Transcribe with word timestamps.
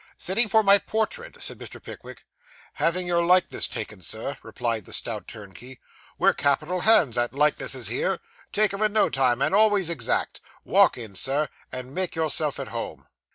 'Sitting 0.17 0.47
for 0.47 0.63
my 0.63 0.79
portrait?' 0.79 1.39
said 1.43 1.59
Mr. 1.59 1.79
Pickwick. 1.79 2.25
'Having 2.73 3.05
your 3.05 3.21
likeness 3.23 3.67
taken, 3.67 4.01
sir,' 4.01 4.35
replied 4.41 4.85
the 4.85 4.93
stout 4.93 5.27
turnkey. 5.27 5.79
'We're 6.17 6.33
capital 6.33 6.79
hands 6.81 7.19
at 7.19 7.35
likenesses 7.35 7.87
here. 7.87 8.19
Take 8.51 8.73
'em 8.73 8.81
in 8.81 8.93
no 8.93 9.09
time, 9.11 9.43
and 9.43 9.53
always 9.53 9.91
exact. 9.91 10.41
Walk 10.63 10.97
in, 10.97 11.13
sir, 11.13 11.49
and 11.71 11.93
make 11.93 12.15
yourself 12.15 12.59
at 12.59 12.69
home. 12.69 13.05